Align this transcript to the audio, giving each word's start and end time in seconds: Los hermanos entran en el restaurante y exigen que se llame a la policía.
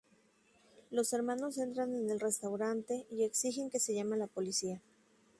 Los 0.89 1.13
hermanos 1.13 1.59
entran 1.59 1.93
en 1.93 2.09
el 2.09 2.19
restaurante 2.19 3.05
y 3.11 3.21
exigen 3.23 3.69
que 3.69 3.79
se 3.79 3.93
llame 3.93 4.15
a 4.15 4.17
la 4.17 4.25
policía. 4.25 4.81